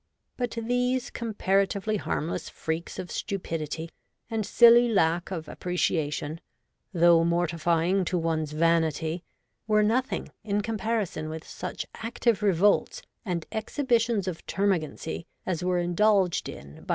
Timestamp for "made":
16.65-16.79